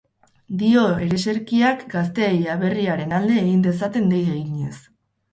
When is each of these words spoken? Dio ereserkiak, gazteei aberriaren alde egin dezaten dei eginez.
Dio 0.59 0.83
ereserkiak, 1.07 1.83
gazteei 1.91 2.39
aberriaren 2.53 3.13
alde 3.19 3.35
egin 3.41 3.61
dezaten 3.67 4.09
dei 4.15 4.23
eginez. 4.37 4.73